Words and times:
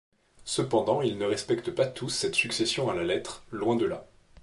Cependant 0.45 1.01
ils 1.03 1.15
ne 1.19 1.27
respectent 1.27 1.69
pas 1.69 1.85
tous 1.85 2.09
cette 2.09 2.33
succession 2.33 2.89
à 2.89 2.95
la 2.95 3.03
lettre, 3.03 3.43
loin 3.51 3.75
de 3.75 3.85
là. 3.85 4.07